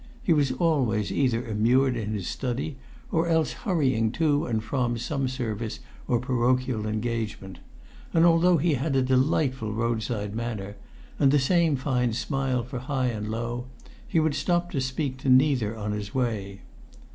[0.23, 2.77] He was always either immured in his study,
[3.11, 7.59] or else hurrying to or from some service or parochial engagement;
[8.11, 10.75] and although he had a delightful roadside manner,
[11.19, 13.67] and the same fine smile for high and low,
[14.07, 16.61] he would stop to speak to neither on his way.